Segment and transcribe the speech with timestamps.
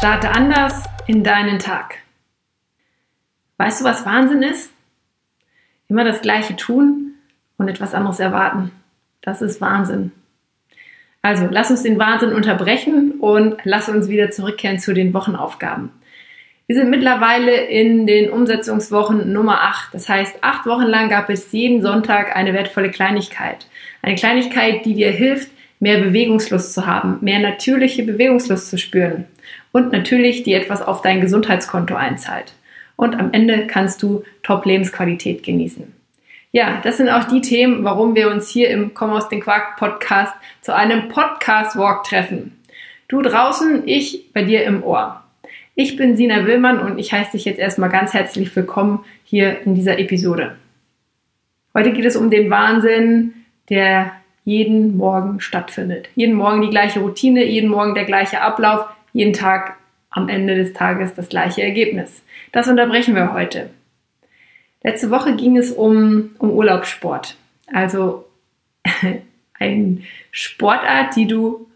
[0.00, 1.96] Starte anders in deinen Tag.
[3.58, 4.72] Weißt du, was Wahnsinn ist?
[5.90, 7.16] Immer das Gleiche tun
[7.58, 8.70] und etwas anderes erwarten.
[9.20, 10.12] Das ist Wahnsinn.
[11.20, 15.90] Also, lass uns den Wahnsinn unterbrechen und lass uns wieder zurückkehren zu den Wochenaufgaben.
[16.66, 19.92] Wir sind mittlerweile in den Umsetzungswochen Nummer 8.
[19.92, 23.66] Das heißt, acht Wochen lang gab es jeden Sonntag eine wertvolle Kleinigkeit.
[24.00, 29.26] Eine Kleinigkeit, die dir hilft, mehr Bewegungslust zu haben, mehr natürliche Bewegungslust zu spüren
[29.72, 32.54] und natürlich, die etwas auf dein Gesundheitskonto einzahlt.
[32.96, 35.92] Und am Ende kannst du Top-Lebensqualität genießen.
[36.52, 39.76] Ja, das sind auch die Themen, warum wir uns hier im Komm aus den Quark
[39.76, 42.58] Podcast zu einem Podcast-Walk treffen.
[43.08, 45.22] Du draußen, ich bei dir im Ohr.
[45.74, 49.74] Ich bin Sina Willmann und ich heiße dich jetzt erstmal ganz herzlich willkommen hier in
[49.74, 50.56] dieser Episode.
[51.72, 53.32] Heute geht es um den Wahnsinn,
[53.68, 54.12] der
[54.44, 56.08] jeden Morgen stattfindet.
[56.16, 59.76] Jeden Morgen die gleiche Routine, jeden Morgen der gleiche Ablauf, jeden Tag
[60.10, 62.22] am Ende des Tages das gleiche Ergebnis.
[62.52, 63.70] Das unterbrechen wir heute.
[64.82, 67.36] Letzte Woche ging es um, um Urlaubssport.
[67.72, 68.26] Also
[69.58, 71.68] ein Sportart, die du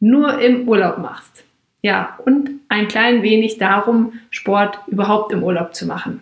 [0.00, 1.44] nur im Urlaub machst.
[1.82, 6.20] Ja, und ein klein wenig darum, Sport überhaupt im Urlaub zu machen.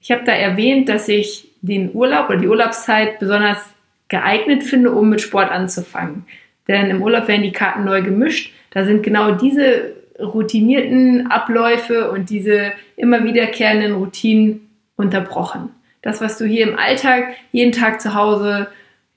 [0.00, 3.58] Ich habe da erwähnt, dass ich den Urlaub oder die Urlaubszeit besonders
[4.08, 6.26] geeignet finde, um mit Sport anzufangen.
[6.68, 8.52] Denn im Urlaub werden die Karten neu gemischt.
[8.76, 15.70] Da sind genau diese routinierten Abläufe und diese immer wiederkehrenden Routinen unterbrochen.
[16.02, 18.66] Das, was du hier im Alltag jeden Tag zu Hause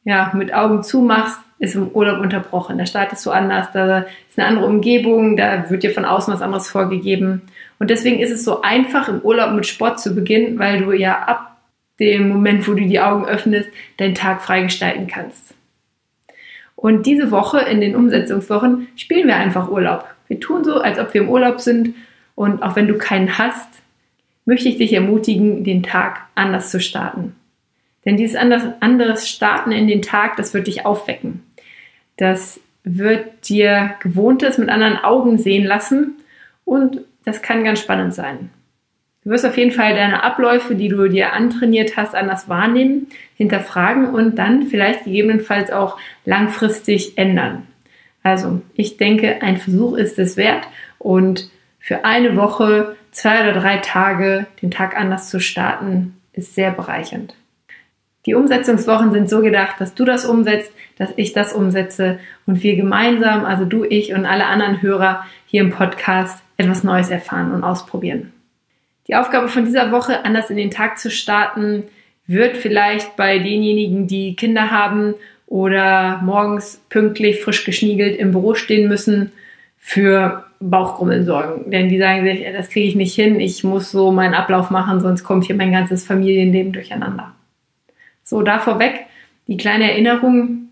[0.05, 2.77] ja, mit Augen zumachst, ist im Urlaub unterbrochen.
[2.77, 6.41] Da startest du anders, da ist eine andere Umgebung, da wird dir von außen was
[6.41, 7.41] anderes vorgegeben.
[7.79, 11.23] Und deswegen ist es so einfach, im Urlaub mit Sport zu beginnen, weil du ja
[11.23, 11.57] ab
[11.99, 15.53] dem Moment, wo du die Augen öffnest, deinen Tag freigestalten kannst.
[16.79, 20.05] Und diese Woche in den Umsetzungswochen spielen wir einfach Urlaub.
[20.29, 21.93] Wir tun so, als ob wir im Urlaub sind.
[22.35, 23.67] Und auch wenn du keinen hast,
[24.45, 27.35] möchte ich dich ermutigen, den Tag anders zu starten.
[28.05, 31.43] Denn dieses anderes Starten in den Tag, das wird dich aufwecken.
[32.15, 36.15] Das wird dir Gewohntes mit anderen Augen sehen lassen
[36.63, 38.51] und das kann ganz spannend sein.
[39.29, 44.09] Du wirst auf jeden Fall deine Abläufe, die du dir antrainiert hast, anders wahrnehmen, hinterfragen
[44.09, 47.67] und dann vielleicht gegebenenfalls auch langfristig ändern.
[48.23, 50.67] Also ich denke, ein Versuch ist es wert
[50.97, 56.71] und für eine Woche, zwei oder drei Tage den Tag anders zu starten, ist sehr
[56.71, 57.35] bereichernd.
[58.25, 62.17] Die Umsetzungswochen sind so gedacht, dass du das umsetzt, dass ich das umsetze
[62.47, 67.11] und wir gemeinsam, also du, ich und alle anderen Hörer hier im Podcast, etwas Neues
[67.11, 68.33] erfahren und ausprobieren.
[69.09, 71.85] Die Aufgabe von dieser Woche, anders in den Tag zu starten,
[72.27, 75.15] wird vielleicht bei denjenigen, die Kinder haben
[75.47, 79.31] oder morgens pünktlich frisch geschniegelt im Büro stehen müssen,
[79.79, 81.71] für Bauchgrummeln sorgen.
[81.71, 84.99] Denn die sagen sich, das kriege ich nicht hin, ich muss so meinen Ablauf machen,
[84.99, 87.33] sonst kommt hier mein ganzes Familienleben durcheinander.
[88.23, 89.07] So, da vorweg
[89.47, 90.69] die kleine Erinnerung,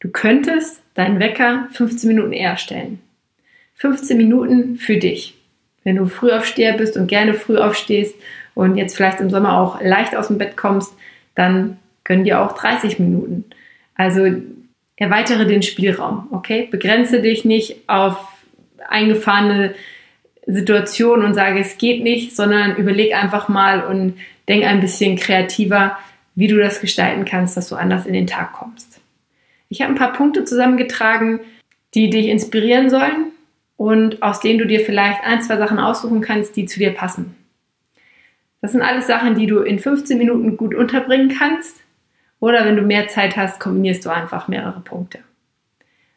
[0.00, 3.00] du könntest deinen Wecker 15 Minuten eher stellen.
[3.74, 5.35] 15 Minuten für dich
[5.86, 8.16] wenn du Frühaufsteher bist und gerne früh aufstehst
[8.56, 10.92] und jetzt vielleicht im Sommer auch leicht aus dem Bett kommst,
[11.36, 13.44] dann können dir auch 30 Minuten.
[13.94, 14.26] Also
[14.96, 16.66] erweitere den Spielraum, okay?
[16.68, 18.18] Begrenze dich nicht auf
[18.88, 19.76] eingefahrene
[20.48, 24.16] Situationen und sage, es geht nicht, sondern überleg einfach mal und
[24.48, 25.96] denk ein bisschen kreativer,
[26.34, 29.00] wie du das gestalten kannst, dass du anders in den Tag kommst.
[29.68, 31.38] Ich habe ein paar Punkte zusammengetragen,
[31.94, 33.30] die dich inspirieren sollen
[33.76, 37.36] und aus denen du dir vielleicht ein, zwei Sachen aussuchen kannst, die zu dir passen.
[38.62, 41.82] Das sind alles Sachen, die du in 15 Minuten gut unterbringen kannst.
[42.40, 45.18] Oder wenn du mehr Zeit hast, kombinierst du einfach mehrere Punkte.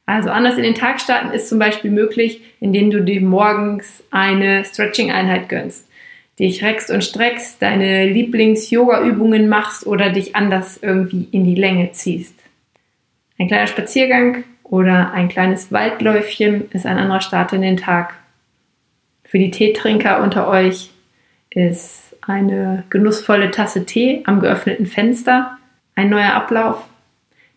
[0.05, 4.65] Also anders in den Tag starten ist zum Beispiel möglich, indem du dir morgens eine
[4.65, 5.87] Stretching-Einheit gönnst.
[6.39, 12.35] Dich reckst und streckst, deine Lieblings-Yoga-Übungen machst oder dich anders irgendwie in die Länge ziehst.
[13.37, 18.15] Ein kleiner Spaziergang oder ein kleines Waldläufchen ist ein anderer Start in den Tag.
[19.23, 20.91] Für die Teetrinker unter euch
[21.49, 25.57] ist eine genussvolle Tasse Tee am geöffneten Fenster
[25.95, 26.87] ein neuer Ablauf.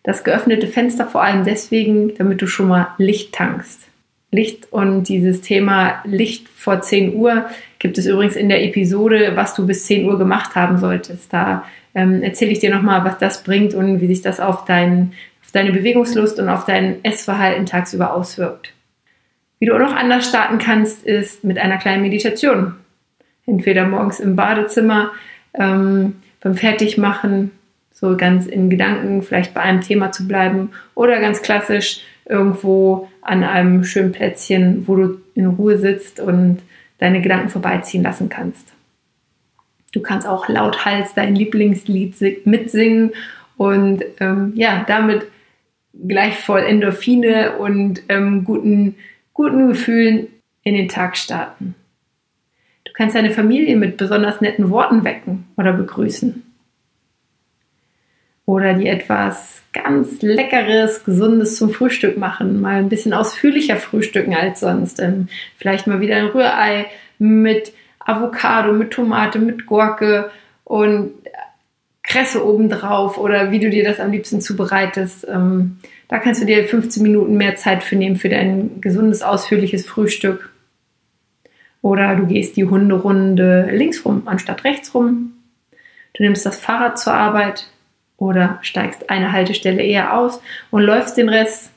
[0.02, 3.88] Das geöffnete Fenster vor allem deswegen, damit du schon mal Licht tankst.
[4.32, 7.44] Licht und dieses Thema Licht vor 10 Uhr
[7.78, 11.32] gibt es übrigens in der Episode, was du bis 10 Uhr gemacht haben solltest.
[11.32, 15.12] Da ähm, erzähle ich dir nochmal, was das bringt und wie sich das auf deinen
[15.52, 18.72] deine Bewegungslust und auf dein Essverhalten tagsüber auswirkt.
[19.58, 22.74] Wie du auch noch anders starten kannst, ist mit einer kleinen Meditation.
[23.46, 25.12] Entweder morgens im Badezimmer,
[25.54, 27.52] ähm, beim Fertigmachen,
[27.92, 33.44] so ganz in Gedanken vielleicht bei einem Thema zu bleiben oder ganz klassisch irgendwo an
[33.44, 36.58] einem schönen Plätzchen, wo du in Ruhe sitzt und
[36.98, 38.72] deine Gedanken vorbeiziehen lassen kannst.
[39.92, 43.12] Du kannst auch lauthals dein Lieblingslied mitsingen
[43.56, 45.26] und ähm, ja, damit
[45.92, 48.96] gleich voll Endorphine und ähm, guten,
[49.34, 50.28] guten Gefühlen
[50.62, 51.74] in den Tag starten.
[52.84, 56.42] Du kannst deine Familie mit besonders netten Worten wecken oder begrüßen.
[58.44, 62.60] Oder dir etwas ganz Leckeres, Gesundes zum Frühstück machen.
[62.60, 65.00] Mal ein bisschen ausführlicher frühstücken als sonst.
[65.00, 66.86] Ähm, vielleicht mal wieder ein Rührei
[67.18, 70.30] mit Avocado, mit Tomate, mit Gurke
[70.64, 71.12] und
[72.02, 75.26] Kresse obendrauf oder wie du dir das am liebsten zubereitest.
[75.28, 75.78] Ähm,
[76.08, 80.52] da kannst du dir 15 Minuten mehr Zeit für nehmen für dein gesundes, ausführliches Frühstück.
[81.80, 85.32] Oder du gehst die Hunderunde links rum anstatt rechts rum.
[86.14, 87.68] Du nimmst das Fahrrad zur Arbeit
[88.16, 90.40] oder steigst eine Haltestelle eher aus
[90.70, 91.70] und läufst den Rest.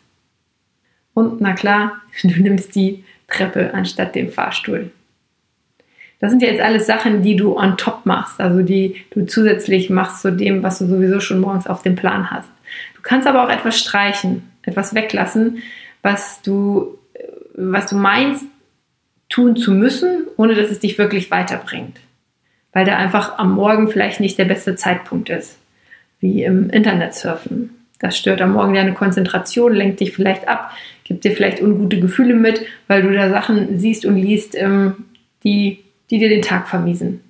[1.14, 4.92] Und na klar, du nimmst die Treppe anstatt den Fahrstuhl.
[6.20, 9.90] Das sind ja jetzt alles Sachen, die du on top machst, also die du zusätzlich
[9.90, 12.50] machst zu dem, was du sowieso schon morgens auf dem Plan hast.
[12.96, 15.62] Du kannst aber auch etwas streichen, etwas weglassen,
[16.02, 16.98] was du,
[17.56, 18.46] was du meinst,
[19.30, 22.00] tun zu müssen, ohne dass es dich wirklich weiterbringt.
[22.72, 25.58] Weil da einfach am Morgen vielleicht nicht der beste Zeitpunkt ist,
[26.20, 27.72] wie im Internet surfen.
[28.00, 30.72] Das stört am Morgen deine Konzentration, lenkt dich vielleicht ab,
[31.04, 35.06] gibt dir vielleicht ungute Gefühle mit, weil du da Sachen siehst und liest, ähm,
[35.44, 37.22] die die dir den Tag vermiesen.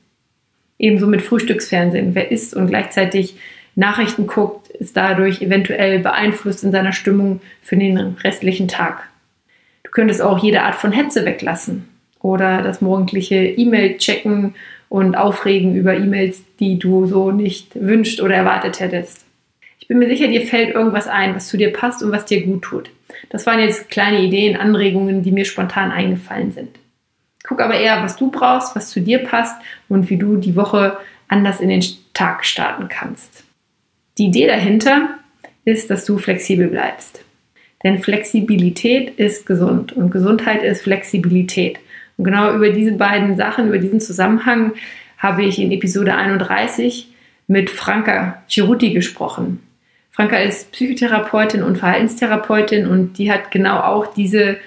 [0.77, 2.15] Ebenso mit Frühstücksfernsehen.
[2.15, 3.35] Wer isst und gleichzeitig
[3.75, 9.03] Nachrichten guckt, ist dadurch eventuell beeinflusst in seiner Stimmung für den restlichen Tag.
[9.83, 11.87] Du könntest auch jede Art von Hetze weglassen
[12.19, 14.55] oder das morgendliche E-Mail checken
[14.89, 19.25] und aufregen über E-Mails, die du so nicht wünscht oder erwartet hättest.
[19.79, 22.45] Ich bin mir sicher, dir fällt irgendwas ein, was zu dir passt und was dir
[22.45, 22.89] gut tut.
[23.29, 26.69] Das waren jetzt kleine Ideen, Anregungen, die mir spontan eingefallen sind.
[27.47, 29.55] Guck aber eher, was du brauchst, was zu dir passt
[29.87, 30.97] und wie du die Woche
[31.27, 31.83] anders in den
[32.13, 33.43] Tag starten kannst.
[34.17, 35.09] Die Idee dahinter
[35.63, 37.23] ist, dass du flexibel bleibst.
[37.83, 41.79] Denn Flexibilität ist gesund und Gesundheit ist Flexibilität.
[42.17, 44.73] Und genau über diese beiden Sachen, über diesen Zusammenhang
[45.17, 47.09] habe ich in Episode 31
[47.47, 49.61] mit Franka Ciruti gesprochen.
[50.11, 54.57] Franka ist Psychotherapeutin und Verhaltenstherapeutin und die hat genau auch diese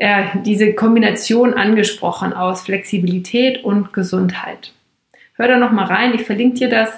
[0.00, 4.72] äh, diese Kombination angesprochen aus Flexibilität und Gesundheit.
[5.34, 6.88] Hör da noch mal rein, ich verlinke dir das,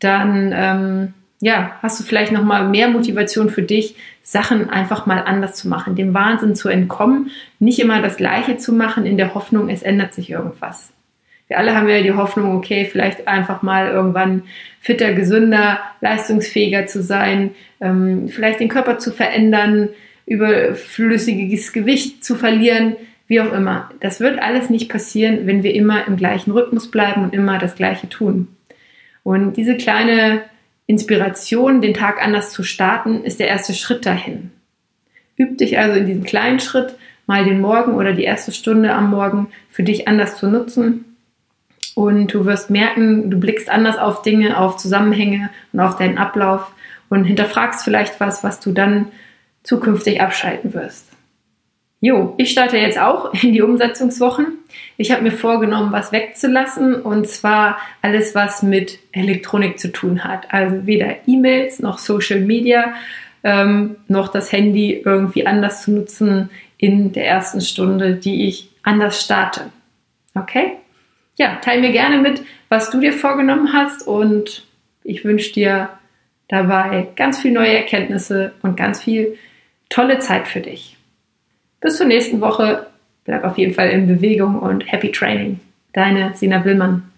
[0.00, 5.20] dann ähm, ja, hast du vielleicht noch mal mehr Motivation für dich, Sachen einfach mal
[5.24, 9.34] anders zu machen, dem Wahnsinn zu entkommen, nicht immer das Gleiche zu machen in der
[9.34, 10.92] Hoffnung, es ändert sich irgendwas.
[11.48, 14.42] Wir alle haben ja die Hoffnung, okay, vielleicht einfach mal irgendwann
[14.80, 19.88] fitter, gesünder, leistungsfähiger zu sein, ähm, vielleicht den Körper zu verändern,
[20.26, 22.96] überflüssiges Gewicht zu verlieren,
[23.26, 23.90] wie auch immer.
[24.00, 27.76] Das wird alles nicht passieren, wenn wir immer im gleichen Rhythmus bleiben und immer das
[27.76, 28.48] Gleiche tun.
[29.22, 30.42] Und diese kleine
[30.86, 34.50] Inspiration, den Tag anders zu starten, ist der erste Schritt dahin.
[35.38, 36.94] Üb dich also in diesem kleinen Schritt,
[37.26, 41.04] mal den Morgen oder die erste Stunde am Morgen für dich anders zu nutzen.
[41.94, 46.72] Und du wirst merken, du blickst anders auf Dinge, auf Zusammenhänge und auf deinen Ablauf
[47.08, 49.08] und hinterfragst vielleicht was, was du dann
[49.62, 51.08] zukünftig abschalten wirst.
[52.00, 54.58] Jo, ich starte jetzt auch in die Umsetzungswochen.
[54.96, 60.52] Ich habe mir vorgenommen, was wegzulassen und zwar alles, was mit Elektronik zu tun hat.
[60.52, 62.94] Also weder E-Mails noch Social Media
[63.44, 69.22] ähm, noch das Handy irgendwie anders zu nutzen in der ersten Stunde, die ich anders
[69.22, 69.70] starte.
[70.34, 70.72] Okay?
[71.36, 74.66] Ja, teile mir gerne mit, was du dir vorgenommen hast und
[75.04, 75.88] ich wünsche dir
[76.48, 79.38] dabei ganz viel neue Erkenntnisse und ganz viel
[79.92, 80.96] tolle Zeit für dich.
[81.80, 82.86] Bis zur nächsten Woche.
[83.24, 85.60] Bleib auf jeden Fall in Bewegung und Happy Training.
[85.92, 87.11] Deine Sina Willmann.